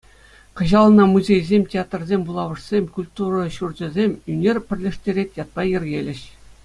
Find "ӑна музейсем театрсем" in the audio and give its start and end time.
0.91-2.21